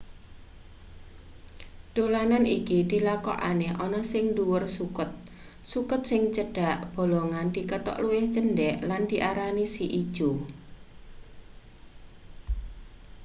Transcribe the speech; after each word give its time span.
dolanan 1.95 2.43
iki 2.57 2.77
dilakokne 2.91 3.69
ana 3.85 4.01
ning 4.11 4.25
ndhuwur 4.33 4.63
suket 4.77 5.11
suket 5.71 6.01
sing 6.09 6.23
cedhak 6.35 6.79
bolongan 6.95 7.47
dikethok 7.55 7.97
luwih 8.03 8.25
cendhek 8.33 8.75
lan 8.89 9.01
diarani 9.09 9.65
si 9.73 9.85
ijo 10.03 10.29